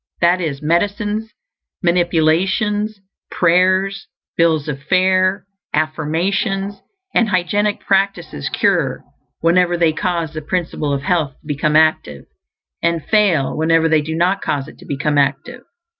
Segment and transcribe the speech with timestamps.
[0.19, 1.31] That is, medicines,
[1.83, 6.81] manipulations, prayers, bills of fare, affirmations,
[7.13, 9.03] and hygienic practices cure
[9.41, 12.25] whenever they cause the Principle of Health to become active;
[12.81, 15.61] and fail whenever they do not cause it to become active.